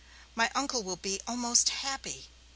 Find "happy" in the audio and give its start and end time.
1.69-2.29